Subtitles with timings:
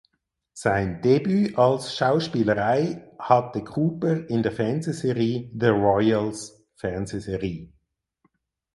[0.55, 7.69] Sein Debut als Schauspielerei hatte Cooper in der Fernsehserie "The Royals (Fernsehserie)".